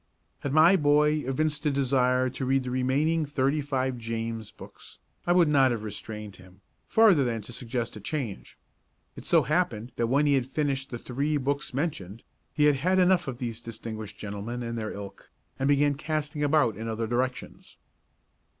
[0.39, 5.31] Had my boy evinced a desire to read the remaining thirty five James books, I
[5.31, 8.57] would not have restrained him, farther than to suggest a change.
[9.15, 12.97] It so happened that when he had finished the three books mentioned he had had
[12.97, 15.29] enough of these distinguished gentlemen and their ilk,
[15.59, 17.77] and began casting about in other directions.